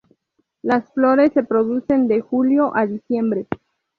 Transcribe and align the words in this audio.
Las 0.63 0.91
flores 0.93 1.31
se 1.33 1.43
producen 1.43 2.07
de 2.07 2.21
julio 2.21 2.75
a 2.75 2.87
diciembre. 2.87 3.45